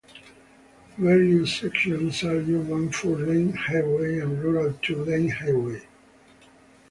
Various 0.97 1.57
sections 1.59 2.23
are 2.23 2.31
urban 2.37 2.91
four-lane 2.91 3.53
highway 3.53 4.19
and 4.21 4.41
rural 4.41 4.73
two-lane 4.81 5.29
highway. 5.29 5.83